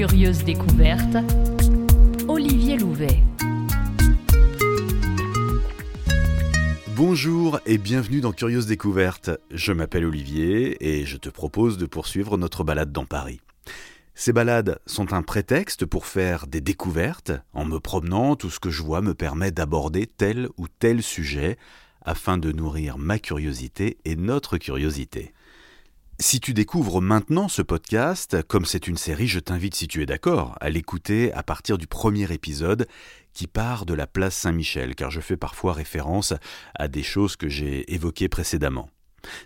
[0.00, 1.18] Curieuse découverte,
[2.26, 3.22] Olivier Louvet.
[6.96, 9.28] Bonjour et bienvenue dans Curieuse Découverte.
[9.50, 13.42] Je m'appelle Olivier et je te propose de poursuivre notre balade dans Paris.
[14.14, 17.32] Ces balades sont un prétexte pour faire des découvertes.
[17.52, 21.58] En me promenant, tout ce que je vois me permet d'aborder tel ou tel sujet
[22.00, 25.34] afin de nourrir ma curiosité et notre curiosité.
[26.20, 30.06] Si tu découvres maintenant ce podcast, comme c'est une série, je t'invite, si tu es
[30.06, 32.86] d'accord, à l'écouter à partir du premier épisode
[33.32, 36.34] qui part de la place Saint-Michel, car je fais parfois référence
[36.74, 38.90] à des choses que j'ai évoquées précédemment.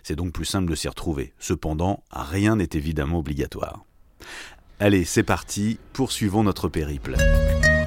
[0.03, 1.33] C'est donc plus simple de s'y retrouver.
[1.39, 3.85] Cependant, rien n'est évidemment obligatoire.
[4.81, 7.15] Allez, c'est parti, poursuivons notre périple.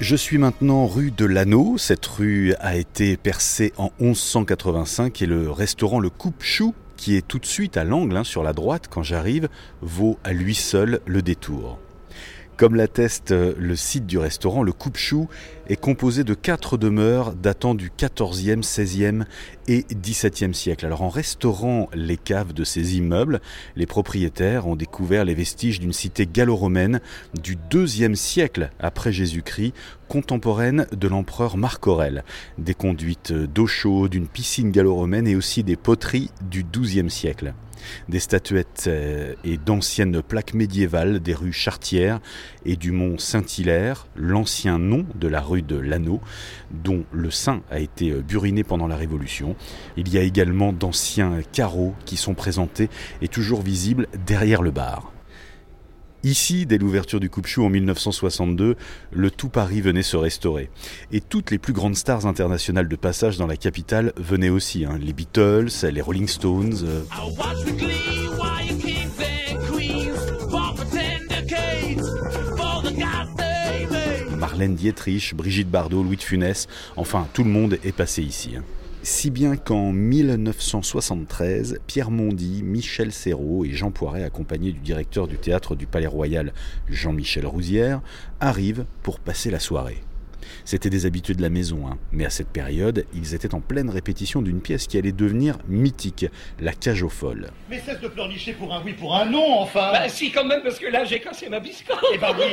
[0.00, 1.76] Je suis maintenant rue de l'Anneau.
[1.76, 7.38] Cette rue a été percée en 1185 et le restaurant Le Coupe-Chou qui est tout
[7.38, 9.48] de suite à l'angle hein, sur la droite quand j'arrive,
[9.80, 11.78] vaut à lui seul le détour.
[12.58, 15.28] Comme l'atteste le site du restaurant, le Coupe-Chou
[15.68, 19.24] est composé de quatre demeures datant du XIVe, XVIe
[19.66, 20.86] et XVIIe siècle.
[20.86, 23.40] Alors en restaurant les caves de ces immeubles,
[23.76, 27.00] les propriétaires ont découvert les vestiges d'une cité gallo-romaine
[27.42, 29.74] du IIe siècle après Jésus-Christ,
[30.08, 32.24] contemporaine de l'empereur Marc Aurèle.
[32.56, 37.52] Des conduites d'eau chaude, une piscine gallo-romaine et aussi des poteries du XIIe siècle
[38.08, 42.20] des statuettes euh, et d'anciennes plaques médiévales des rues Chartières
[42.64, 46.20] et du mont Saint-Hilaire, l'ancien nom de la rue de l'Anneau,
[46.70, 49.56] dont le Saint a été euh, buriné pendant la Révolution.
[49.96, 52.88] Il y a également d'anciens carreaux qui sont présentés
[53.22, 55.12] et toujours visibles derrière le bar.
[56.24, 58.74] Ici, dès l'ouverture du Coupe-Chou en 1962,
[59.12, 60.68] le tout Paris venait se restaurer.
[61.12, 64.84] Et toutes les plus grandes stars internationales de passage dans la capitale venaient aussi.
[64.84, 64.98] Hein.
[65.00, 66.74] Les Beatles, les Rolling Stones.
[66.82, 67.02] Euh.
[74.58, 78.56] Marlène Dietrich, Brigitte Bardot, Louis de Funès, enfin tout le monde est passé ici.
[79.04, 85.38] Si bien qu'en 1973, Pierre Mondy, Michel Serrault et Jean Poiret, accompagnés du directeur du
[85.38, 86.52] théâtre du Palais Royal,
[86.88, 88.00] Jean-Michel Rousière,
[88.40, 90.02] arrivent pour passer la soirée.
[90.68, 91.96] C'étaient des habitués de la maison, hein.
[92.12, 96.26] mais à cette période, ils étaient en pleine répétition d'une pièce qui allait devenir mythique,
[96.60, 97.48] La cage aux folles.
[97.70, 100.60] Mais cesse de pleurnicher pour un oui, pour un non, enfin Bah si, quand même,
[100.62, 102.52] parce que là, j'ai cassé ma biscotte Eh ben oui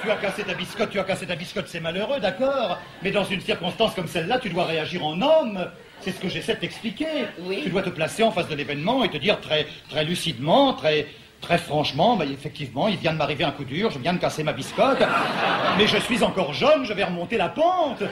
[0.00, 3.24] Tu as cassé ta biscotte, tu as cassé ta biscotte, c'est malheureux, d'accord Mais dans
[3.24, 5.68] une circonstance comme celle-là, tu dois réagir en homme
[6.00, 7.06] c'est ce que j'essaie de t'expliquer.
[7.40, 7.60] Oui.
[7.62, 11.06] Tu dois te placer en face de l'événement et te dire très, très lucidement, très,
[11.44, 14.42] Très franchement, bah, effectivement, il vient de m'arriver un coup dur, je viens de casser
[14.42, 14.98] ma biscotte,
[15.78, 18.02] mais je suis encore jeune, je vais remonter la pente.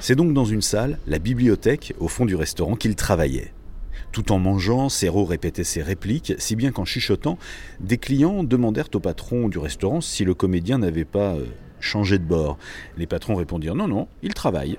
[0.00, 3.54] C'est donc dans une salle, la bibliothèque, au fond du restaurant, qu'il travaillait.
[4.12, 7.38] Tout en mangeant, Serrault répétait ses répliques, si bien qu'en chuchotant,
[7.80, 11.46] des clients demandèrent au patron du restaurant si le comédien n'avait pas euh,
[11.80, 12.58] changé de bord.
[12.98, 14.76] Les patrons répondirent non, non, il travaille.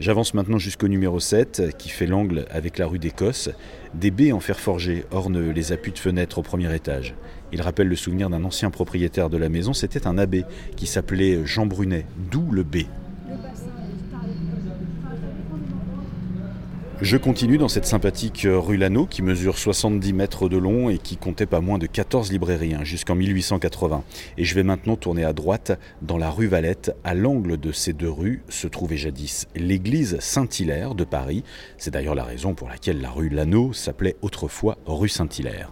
[0.00, 3.50] J'avance maintenant jusqu'au numéro 7, qui fait l'angle avec la rue d'Écosse.
[3.92, 7.14] Des baies en fer forgé ornent les appuis de fenêtres au premier étage.
[7.52, 10.44] Il rappelle le souvenir d'un ancien propriétaire de la maison, c'était un abbé
[10.74, 12.76] qui s'appelait Jean Brunet, d'où le B.
[17.02, 21.16] Je continue dans cette sympathique rue Lano qui mesure 70 mètres de long et qui
[21.16, 24.04] comptait pas moins de 14 librairies hein, jusqu'en 1880.
[24.36, 26.94] Et je vais maintenant tourner à droite dans la rue Valette.
[27.02, 31.42] À l'angle de ces deux rues se trouvait jadis l'église Saint-Hilaire de Paris.
[31.78, 35.70] C'est d'ailleurs la raison pour laquelle la rue Lano s'appelait autrefois rue Saint-Hilaire.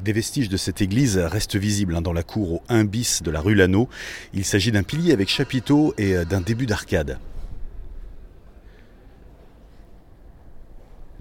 [0.00, 3.30] Des vestiges de cette église restent visibles hein, dans la cour au 1 bis de
[3.30, 3.88] la rue Lano.
[4.32, 7.20] Il s'agit d'un pilier avec chapiteau et euh, d'un début d'arcade.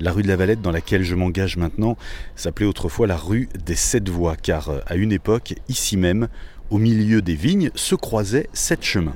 [0.03, 1.95] La rue de la Valette dans laquelle je m'engage maintenant
[2.35, 6.27] s'appelait autrefois la rue des Sept Voies, car euh, à une époque, ici même,
[6.71, 9.15] au milieu des vignes, se croisaient sept chemins.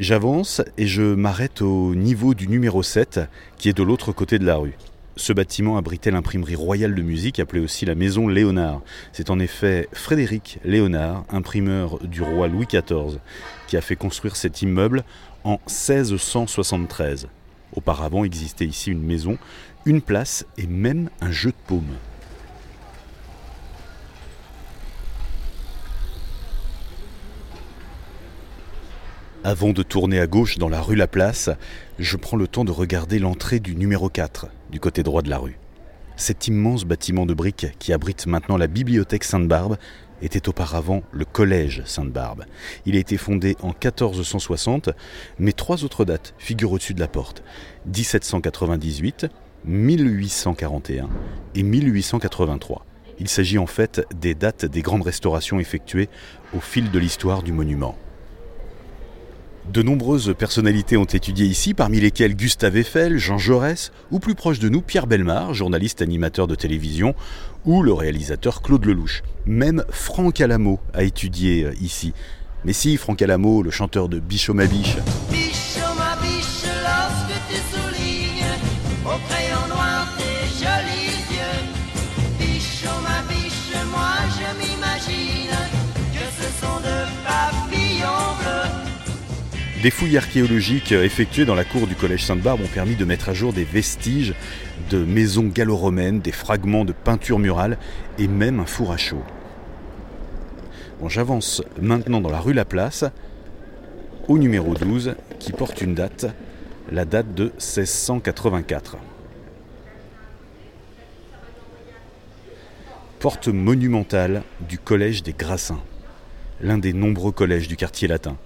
[0.00, 3.20] J'avance et je m'arrête au niveau du numéro 7,
[3.58, 4.76] qui est de l'autre côté de la rue.
[5.16, 8.80] Ce bâtiment abritait l'imprimerie royale de musique, appelée aussi la Maison Léonard.
[9.12, 13.20] C'est en effet Frédéric Léonard, imprimeur du roi Louis XIV,
[13.68, 15.04] qui a fait construire cet immeuble
[15.44, 17.28] en 1673.
[17.76, 19.38] Auparavant existait ici une maison,
[19.84, 21.94] une place et même un jeu de paume.
[29.46, 31.50] Avant de tourner à gauche dans la rue Laplace,
[31.98, 35.36] je prends le temps de regarder l'entrée du numéro 4, du côté droit de la
[35.36, 35.58] rue.
[36.16, 39.76] Cet immense bâtiment de briques qui abrite maintenant la bibliothèque Sainte-Barbe
[40.22, 42.46] était auparavant le collège Sainte-Barbe.
[42.86, 44.88] Il a été fondé en 1460,
[45.38, 47.42] mais trois autres dates figurent au-dessus de la porte.
[47.84, 49.26] 1798,
[49.66, 51.10] 1841
[51.54, 52.86] et 1883.
[53.18, 56.08] Il s'agit en fait des dates des grandes restaurations effectuées
[56.56, 57.98] au fil de l'histoire du monument.
[59.72, 64.58] De nombreuses personnalités ont étudié ici, parmi lesquelles Gustave Eiffel, Jean Jaurès, ou plus proche
[64.58, 67.14] de nous, Pierre Belmar, journaliste animateur de télévision,
[67.64, 69.22] ou le réalisateur Claude Lelouch.
[69.46, 72.12] Même Franck Alamo a étudié euh, ici.
[72.66, 74.50] Mais si, Franck Alamo, le chanteur de biche.
[89.84, 93.34] Des fouilles archéologiques effectuées dans la cour du collège Sainte-Barbe ont permis de mettre à
[93.34, 94.32] jour des vestiges
[94.88, 97.76] de maisons gallo-romaines, des fragments de peinture murale
[98.18, 99.22] et même un four à chaud.
[101.00, 103.04] Bon, J'avance maintenant dans la rue Laplace,
[104.26, 106.34] au numéro 12, qui porte une date,
[106.90, 108.96] la date de 1684.
[113.18, 115.82] Porte monumentale du collège des Grassins,
[116.62, 118.38] l'un des nombreux collèges du quartier latin.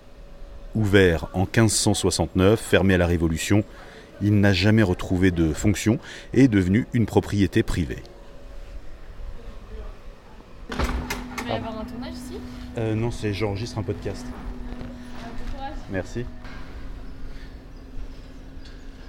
[0.79, 3.65] Ouvert en 1569, fermé à la Révolution,
[4.23, 5.99] il n'a jamais retrouvé de fonction
[6.33, 7.99] et est devenu une propriété privée.
[10.71, 12.39] Il va y avoir un tournage ici
[12.77, 14.25] Euh, non, c'est j'enregistre un podcast.
[15.91, 16.25] Merci.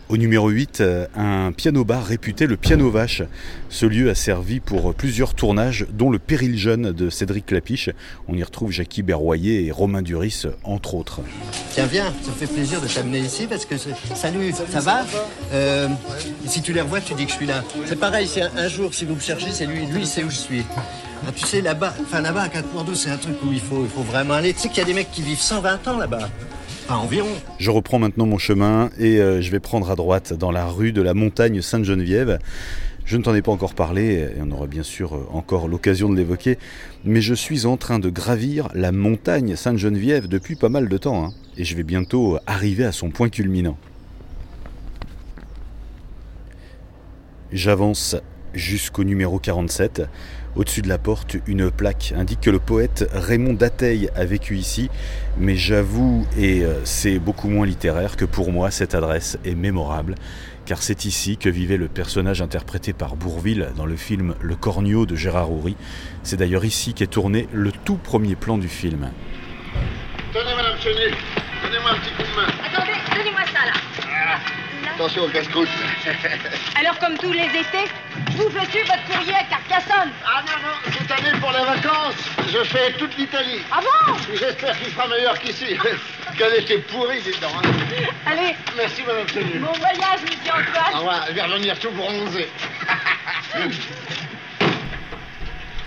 [0.10, 3.22] Au numéro 8, euh, un piano-bar réputé le Piano Vache.
[3.70, 7.92] Ce lieu a servi pour plusieurs tournages, dont le Péril jeune de Cédric Clapiche.
[8.28, 11.22] On y retrouve Jackie Berroyer et Romain Duris, entre autres.
[11.74, 13.78] Tiens, viens, ça fait plaisir de t'amener ici parce que.
[13.78, 15.06] c'est- Salut, ça va?
[15.54, 15.88] Euh,
[16.48, 17.64] Si tu les revois, tu dis que je suis là.
[17.86, 18.28] C'est pareil,
[18.58, 19.86] un, jour, si vous me cherchez, c'est lui.
[19.86, 20.64] Lui, sait où je suis.
[21.28, 23.90] Ah, tu sais, là-bas, enfin là-bas à Katmandou, c'est un truc où il faut, il
[23.92, 24.54] faut vraiment aller.
[24.54, 26.30] Tu sais qu'il y a des mecs qui vivent 120 ans là-bas.
[27.60, 30.92] Je reprends maintenant mon chemin et euh, je vais prendre à droite dans la rue
[30.92, 32.40] de la montagne Sainte-Geneviève.
[33.06, 36.10] Je ne t'en ai pas encore parlé et on aura bien sûr euh, encore l'occasion
[36.10, 36.58] de l'évoquer,
[37.06, 41.26] mais je suis en train de gravir la montagne Sainte-Geneviève depuis pas mal de temps
[41.26, 43.78] hein, et je vais bientôt arriver à son point culminant.
[47.52, 48.16] J'avance
[48.56, 50.04] jusqu'au numéro 47.
[50.60, 54.90] Au-dessus de la porte, une plaque indique que le poète Raymond Dateil a vécu ici,
[55.38, 60.16] mais j'avoue, et euh, c'est beaucoup moins littéraire, que pour moi cette adresse est mémorable,
[60.66, 65.06] car c'est ici que vivait le personnage interprété par Bourville dans le film Le Cornio
[65.06, 65.78] de Gérard Houry.
[66.24, 69.12] C'est d'ailleurs ici qu'est tourné le tout premier plan du film.
[70.34, 71.16] Tenez, Madame Chenu,
[71.64, 72.48] donnez-moi un petit coup de main.
[72.68, 73.89] Attendez, donnez-moi ça là.
[75.00, 75.70] Attention au casse-croûte.
[76.78, 77.88] Alors comme tous les étés,
[78.32, 80.12] je vous fais suivre votre courrier à Carcassonne.
[80.26, 82.16] Ah non, non, cette année pour les vacances,
[82.52, 83.62] je fais toute l'Italie.
[83.72, 84.14] Ah bon?
[84.38, 85.78] J'espère qu'il sera meilleur qu'ici.
[86.38, 87.50] Qu'elle était pourrie, dis donc.
[87.64, 87.70] hein.
[88.26, 89.60] Allez, Merci, Madame Chenu.
[89.60, 90.98] bon voyage, monsieur Au Antoine.
[90.98, 92.50] revoir, je vais revenir tout bronzé.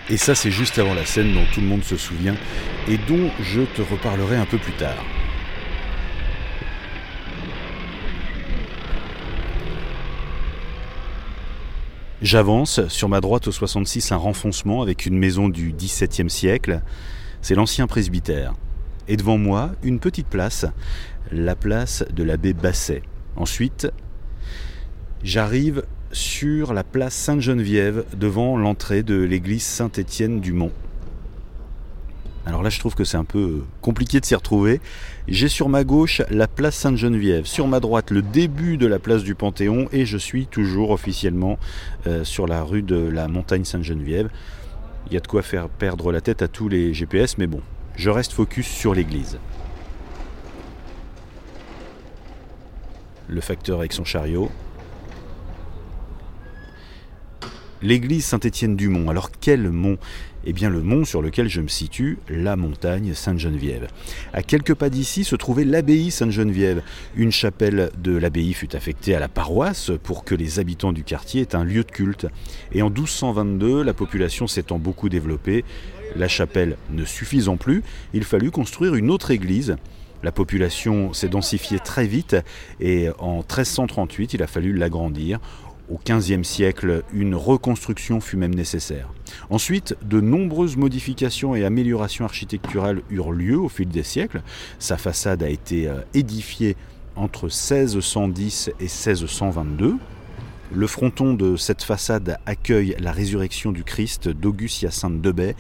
[0.09, 2.35] Et ça, c'est juste avant la scène dont tout le monde se souvient
[2.89, 5.05] et dont je te reparlerai un peu plus tard.
[12.23, 16.81] J'avance, sur ma droite au 66, un renfoncement avec une maison du XVIIe siècle.
[17.41, 18.55] C'est l'ancien presbytère.
[19.09, 20.65] Et devant moi, une petite place,
[21.33, 23.03] la place de l'abbé Basset.
[23.35, 23.91] Ensuite,
[25.25, 30.71] j'arrive sur la place Sainte-Geneviève, devant l'entrée de l'église Saint-Étienne du Mont.
[32.45, 34.81] Alors là, je trouve que c'est un peu compliqué de s'y retrouver.
[35.29, 39.23] J'ai sur ma gauche la place Sainte-Geneviève, sur ma droite le début de la place
[39.23, 41.59] du Panthéon, et je suis toujours officiellement
[42.07, 44.29] euh, sur la rue de la montagne Sainte-Geneviève.
[45.07, 47.61] Il y a de quoi faire perdre la tête à tous les GPS, mais bon,
[47.97, 49.39] je reste focus sur l'église.
[53.29, 54.51] Le facteur avec son chariot.
[57.83, 59.11] L'église Saint-Étienne-du-Mont.
[59.11, 59.99] Alors quel mont?
[60.45, 63.89] Eh bien le mont sur lequel je me situe, la montagne Sainte-Geneviève.
[64.33, 66.83] À quelques pas d'ici se trouvait l'abbaye Sainte-Geneviève.
[67.17, 71.43] Une chapelle de l'abbaye fut affectée à la paroisse pour que les habitants du quartier
[71.43, 72.27] aient un lieu de culte.
[72.73, 75.65] Et en 1222, la population s'étant beaucoup développée,
[76.17, 77.83] la chapelle ne suffisant plus,
[78.15, 79.77] il fallut construire une autre église.
[80.23, 82.37] La population s'est densifiée très vite
[82.79, 85.41] et en 1338, il a fallu l'agrandir.
[85.91, 89.09] Au XVe siècle, une reconstruction fut même nécessaire.
[89.51, 94.43] Ensuite, de nombreuses modifications et améliorations architecturales eurent lieu au fil des siècles.
[94.79, 96.77] Sa façade a été euh, édifiée
[97.17, 99.97] entre 1610 et 1622.
[100.75, 105.55] Le fronton de cette façade accueille la résurrection du Christ d'Auguste Hyacinthe de Bay,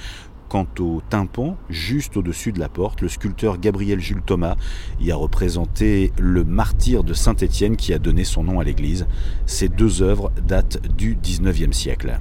[0.52, 4.56] Quant au tympan, juste au-dessus de la porte, le sculpteur Gabriel Jules Thomas
[5.00, 9.06] y a représenté le martyr de Saint-Étienne qui a donné son nom à l'église.
[9.46, 12.20] Ces deux œuvres datent du 19e siècle.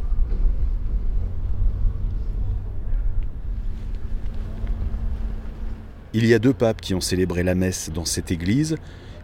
[6.14, 8.78] Il y a deux papes qui ont célébré la messe dans cette église,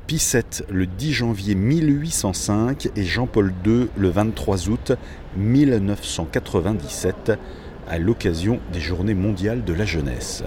[0.07, 4.91] Pie VII le 10 janvier 1805 et Jean-Paul II le 23 août
[5.37, 7.39] 1997
[7.89, 10.43] à l'occasion des Journées mondiales de la jeunesse.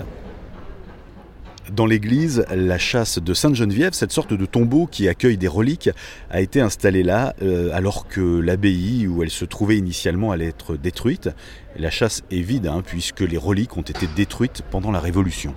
[1.73, 5.91] Dans l'église, la chasse de Sainte-Geneviève, cette sorte de tombeau qui accueille des reliques,
[6.29, 10.77] a été installée là euh, alors que l'abbaye où elle se trouvait initialement allait être
[10.77, 11.29] détruite.
[11.79, 15.55] La chasse est vide hein, puisque les reliques ont été détruites pendant la Révolution.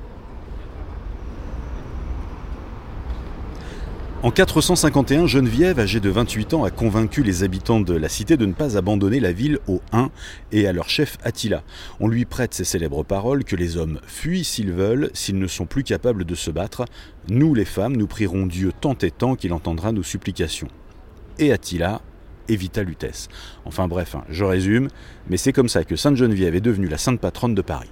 [4.23, 8.45] En 451, Geneviève, âgée de 28 ans, a convaincu les habitants de la cité de
[8.45, 10.11] ne pas abandonner la ville aux Huns
[10.53, 11.61] et à leur chef Attila.
[11.99, 15.65] On lui prête ces célèbres paroles que les hommes fuient s'ils veulent, s'ils ne sont
[15.65, 16.85] plus capables de se battre.
[17.27, 20.69] Nous, les femmes, nous prierons Dieu tant et tant qu'il entendra nos supplications.
[21.37, 22.01] Et Attila
[22.47, 23.27] évita Lutèce.
[23.65, 24.87] Enfin bref, hein, je résume,
[25.27, 27.91] mais c'est comme ça que Sainte Geneviève est devenue la sainte patronne de Paris.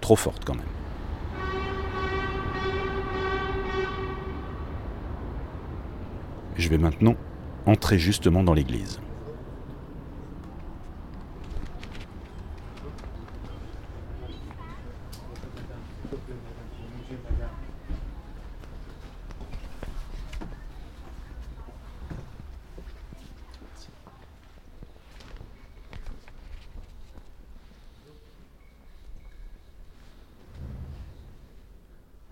[0.00, 0.79] Trop forte quand même.
[6.56, 7.16] Je vais maintenant
[7.66, 9.00] entrer justement dans l'église.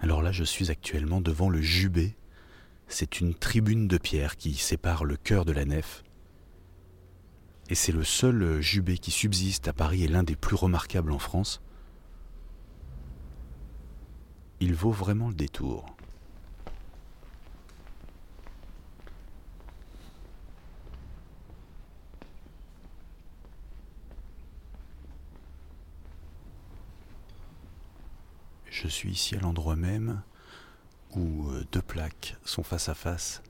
[0.01, 2.15] Alors là, je suis actuellement devant le jubé
[2.89, 6.03] c'est une tribune de pierre qui sépare le cœur de la nef.
[7.69, 11.19] Et c'est le seul jubé qui subsiste à Paris et l'un des plus remarquables en
[11.19, 11.61] France.
[14.61, 15.85] Il vaut vraiment le détour.
[28.71, 30.23] Je suis ici à l'endroit même
[31.17, 33.43] où euh, deux plaques sont face à face.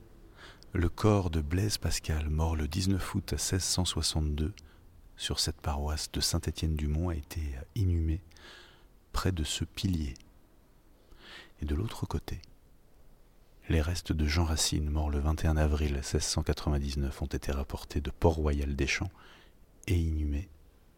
[0.73, 4.53] Le corps de Blaise Pascal, mort le 19 août 1662,
[5.17, 7.41] sur cette paroisse de Saint-Étienne-du-Mont, a été
[7.75, 8.21] inhumé
[9.11, 10.13] près de ce pilier.
[11.61, 12.41] Et de l'autre côté,
[13.67, 18.75] les restes de Jean Racine, mort le 21 avril 1699, ont été rapportés de Port-Royal
[18.75, 19.11] des Champs
[19.87, 20.49] et inhumés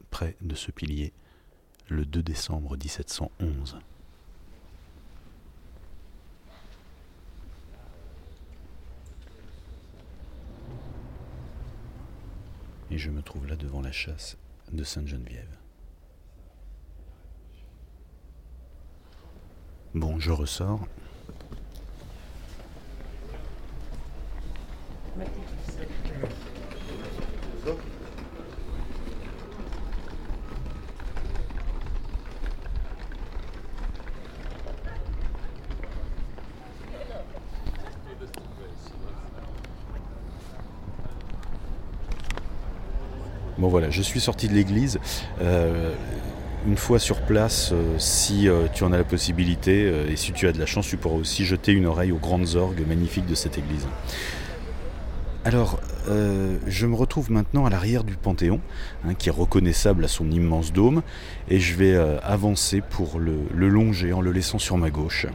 [0.10, 1.14] près de ce pilier
[1.90, 3.80] le 2 décembre 1711.
[12.92, 14.38] Et je me trouve là devant la chasse
[14.72, 15.58] de Sainte-Geneviève.
[19.94, 20.86] Bon, je ressors.
[43.62, 45.00] Bon voilà, je suis sorti de l'église.
[45.42, 45.94] Euh,
[46.68, 50.48] une fois sur place, euh, si euh, tu en as la possibilité et si tu
[50.48, 53.36] as de la chance, tu pourras aussi jeter une oreille aux grandes orgues magnifiques de
[53.36, 53.88] cette église.
[55.44, 55.80] Alors,
[56.68, 58.62] je me retrouve maintenant à l'arrière du Panthéon,
[59.04, 61.02] hein, qui est reconnaissable à son immense dôme,
[61.50, 65.26] et je vais avancer pour le longer en le laissant sur ma gauche.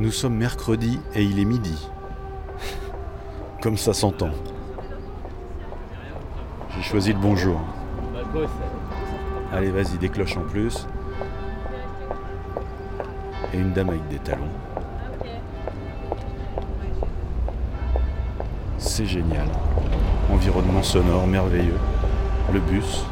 [0.00, 1.90] Nous sommes mercredi et il est midi.
[3.60, 4.30] Comme ça s'entend.
[6.74, 7.60] J'ai choisi le bonjour.
[9.52, 10.86] Allez, vas-y, des en plus.
[13.52, 14.48] Et une dame avec des talons.
[18.78, 19.48] C'est génial.
[20.32, 21.78] Environnement sonore merveilleux.
[22.54, 23.04] Le bus.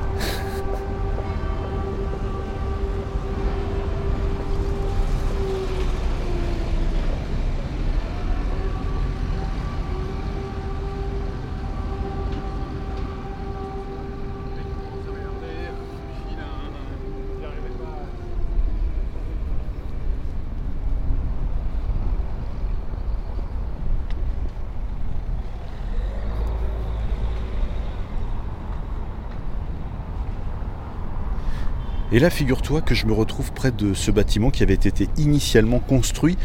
[32.19, 35.79] Et là, figure-toi que je me retrouve près de ce bâtiment qui avait été initialement
[35.79, 36.37] construit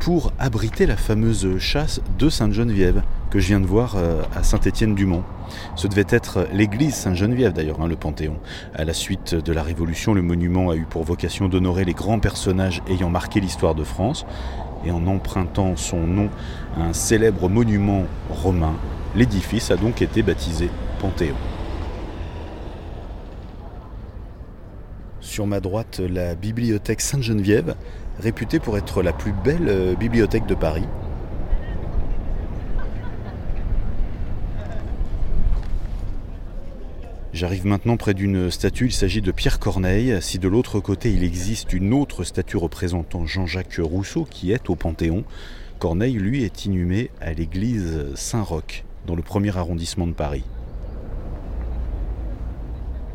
[0.00, 5.22] pour abriter la fameuse chasse de Sainte-Geneviève que je viens de voir euh, à Saint-Étienne-du-Mont.
[5.76, 8.34] Ce devait être l'église Sainte-Geneviève d'ailleurs, hein, le Panthéon.
[8.74, 12.18] À la suite de la Révolution, le monument a eu pour vocation d'honorer les grands
[12.18, 14.26] personnages ayant marqué l'histoire de France.
[14.84, 16.30] Et en empruntant son nom
[16.76, 18.74] à un célèbre monument romain,
[19.14, 21.36] l'édifice a donc été baptisé Panthéon.
[25.32, 27.74] Sur ma droite, la bibliothèque Sainte-Geneviève,
[28.20, 30.84] réputée pour être la plus belle euh, bibliothèque de Paris.
[37.32, 40.18] J'arrive maintenant près d'une statue, il s'agit de Pierre Corneille.
[40.20, 44.76] Si de l'autre côté il existe une autre statue représentant Jean-Jacques Rousseau qui est au
[44.76, 45.24] Panthéon,
[45.78, 50.44] Corneille lui est inhumé à l'église Saint-Roch, dans le premier arrondissement de Paris.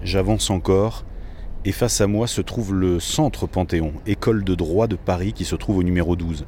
[0.01, 1.05] J'avance encore
[1.65, 5.45] et face à moi se trouve le Centre Panthéon, école de droit de Paris qui
[5.45, 6.45] se trouve au numéro 12.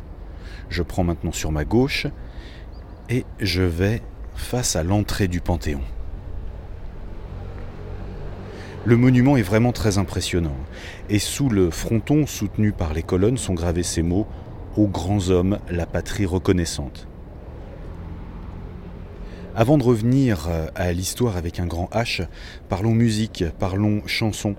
[0.69, 2.07] Je prends maintenant sur ma gauche
[3.09, 4.01] et je vais
[4.35, 5.81] face à l'entrée du Panthéon.
[8.85, 10.55] Le monument est vraiment très impressionnant
[11.09, 14.27] et sous le fronton soutenu par les colonnes sont gravés ces mots
[14.77, 17.07] Aux grands hommes, la patrie reconnaissante.
[19.55, 22.25] Avant de revenir à l'histoire avec un grand H,
[22.69, 24.55] parlons musique, parlons chanson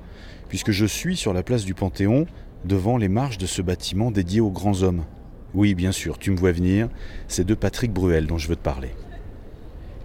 [0.51, 2.27] puisque je suis sur la place du Panthéon,
[2.67, 5.05] devant les marches de ce bâtiment dédié aux grands hommes.
[5.55, 6.89] Oui, bien sûr, tu me vois venir,
[7.29, 8.91] c'est de Patrick Bruel dont je veux te parler.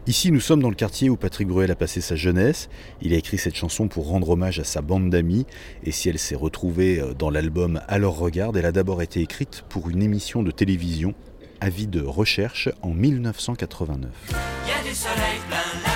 [0.07, 2.69] Ici, nous sommes dans le quartier où Patrick Bruel a passé sa jeunesse.
[3.01, 5.47] Il a écrit cette chanson pour rendre hommage à sa bande d'amis.
[5.83, 9.21] Et si elle s'est retrouvée euh, dans l'album À leur regard, elle a d'abord été
[9.21, 11.15] écrite pour une émission de télévision,
[11.59, 14.11] Avis de recherche, en 1989.
[14.29, 15.94] Il y a du soleil plein la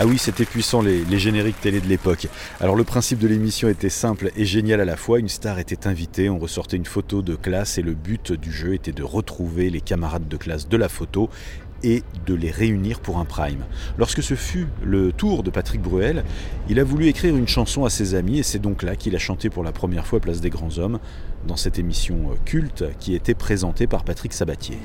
[0.00, 2.28] Ah oui, c'était puissant les, génériques télé de l'époque.
[2.60, 5.18] Alors le principe de l'émission était simple et génial à la fois.
[5.18, 8.74] Une star était invitée, on ressortait une photo de classe et le but du jeu
[8.74, 11.28] était de retrouver les camarades de classe de la photo
[11.82, 13.64] et de les réunir pour un prime.
[13.98, 16.22] Lorsque ce fut le tour de Patrick Bruel,
[16.68, 19.18] il a voulu écrire une chanson à ses amis et c'est donc là qu'il a
[19.18, 21.00] chanté pour la première fois Place des Grands Hommes
[21.48, 24.78] dans cette émission culte qui était présentée par Patrick Sabatier.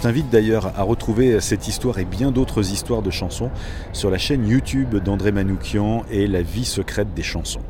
[0.00, 3.50] Je t'invite d'ailleurs à retrouver cette histoire et bien d'autres histoires de chansons
[3.92, 7.60] sur la chaîne YouTube d'André Manoukian et La vie secrète des chansons.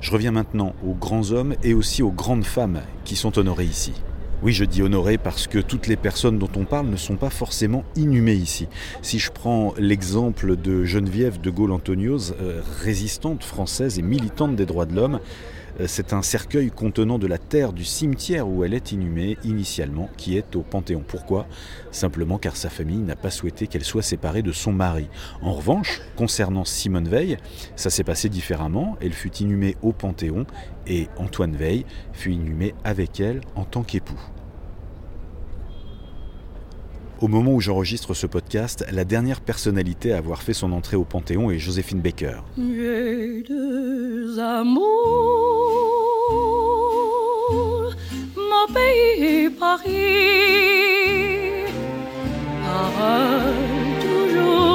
[0.00, 3.92] Je reviens maintenant aux grands hommes et aussi aux grandes femmes qui sont honorées ici.
[4.42, 7.30] Oui, je dis honorées parce que toutes les personnes dont on parle ne sont pas
[7.30, 8.66] forcément inhumées ici.
[9.00, 14.86] Si je prends l'exemple de Geneviève de Gaulle-Antonios, euh, résistante française et militante des droits
[14.86, 15.20] de l'homme,
[15.86, 20.36] c'est un cercueil contenant de la terre du cimetière où elle est inhumée initialement qui
[20.36, 21.04] est au Panthéon.
[21.06, 21.46] Pourquoi?
[21.92, 25.08] Simplement car sa famille n'a pas souhaité qu'elle soit séparée de son mari.
[25.40, 27.36] En revanche, concernant Simone Veil,
[27.76, 28.96] ça s'est passé différemment.
[29.00, 30.46] Elle fut inhumée au Panthéon
[30.86, 34.20] et Antoine Veil fut inhumé avec elle en tant qu'époux.
[37.20, 41.02] Au moment où j'enregistre ce podcast, la dernière personnalité à avoir fait son entrée au
[41.02, 42.42] Panthéon est Joséphine Baker.
[42.56, 44.86] J'ai deux amours,
[48.36, 49.88] mon pays et Paris.
[54.00, 54.70] Toujours,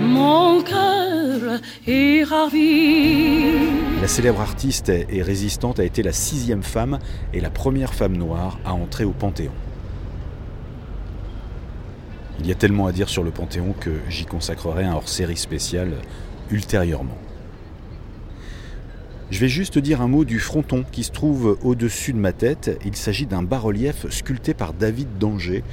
[0.00, 3.52] mon cœur est ravi.
[4.00, 6.98] La célèbre artiste et résistante a été la sixième femme
[7.32, 9.52] et la première femme noire à entrer au Panthéon.
[12.40, 15.92] Il y a tellement à dire sur le Panthéon que j'y consacrerai un hors-série spécial
[16.50, 17.18] ultérieurement.
[19.28, 22.78] Je vais juste dire un mot du fronton qui se trouve au-dessus de ma tête.
[22.84, 25.64] Il s'agit d'un bas-relief sculpté par David d'Angers.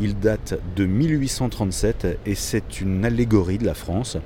[0.00, 4.16] Il date de 1837 et c'est une allégorie de la France.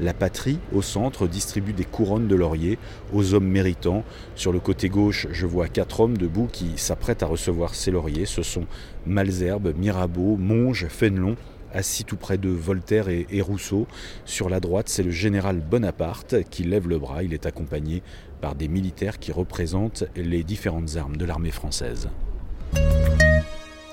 [0.00, 2.78] La patrie, au centre, distribue des couronnes de laurier
[3.14, 4.04] aux hommes méritants.
[4.34, 8.26] Sur le côté gauche, je vois quatre hommes debout qui s'apprêtent à recevoir ces lauriers.
[8.26, 8.66] Ce sont
[9.06, 11.36] Malzerbe, Mirabeau, Monge, Fénelon,
[11.72, 13.86] assis tout près de Voltaire et, et Rousseau.
[14.24, 17.22] Sur la droite, c'est le général Bonaparte qui lève le bras.
[17.22, 18.02] Il est accompagné
[18.40, 22.08] par des militaires qui représentent les différentes armes de l'armée française.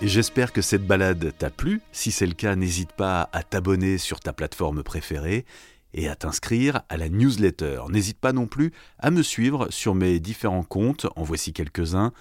[0.02, 1.82] J'espère que cette balade t'a plu.
[1.94, 5.46] Si c'est le cas, n'hésite pas à t'abonner sur ta plateforme préférée
[5.94, 7.84] et à t'inscrire à la newsletter.
[7.90, 11.08] N'hésite pas non plus à me suivre sur mes différents comptes.
[11.16, 12.12] En voici quelques-uns.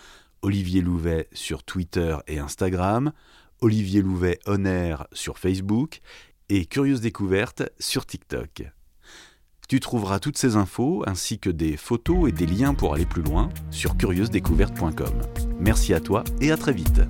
[0.42, 3.12] Olivier Louvet sur Twitter et Instagram.
[3.60, 4.64] Olivier Louvet On
[5.12, 6.00] sur Facebook
[6.48, 8.64] et Curieuse Découverte sur TikTok.
[9.72, 13.22] Tu trouveras toutes ces infos ainsi que des photos et des liens pour aller plus
[13.22, 15.22] loin sur curieusedécouverte.com.
[15.60, 17.00] Merci à toi et à très vite.